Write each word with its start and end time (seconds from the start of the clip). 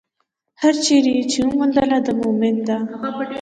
هره 0.61 0.79
چېرې 0.87 1.11
يې 1.17 1.23
چې 1.31 1.39
وموندله، 1.47 1.97
د 2.05 2.07
مؤمن 2.21 2.55
ده. 2.67 2.77